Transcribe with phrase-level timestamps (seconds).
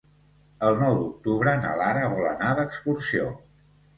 [0.67, 3.29] El nou d'octubre na Lara vol anar d'excursió.